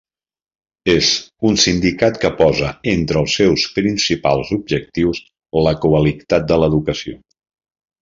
És 0.93 1.09
un 1.49 1.59
sindicat 1.63 2.17
que 2.23 2.31
posa 2.39 2.71
entre 2.95 3.23
els 3.23 3.37
seus 3.43 3.67
principals 3.77 4.53
objectius 4.59 5.23
la 5.69 5.79
qualitat 5.87 6.53
de 6.55 6.63
l'educació. 6.65 7.19